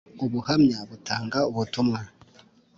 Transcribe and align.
Ubuhamya 0.25 0.79
butanga 0.89 1.39
ubutumwa. 1.49 1.99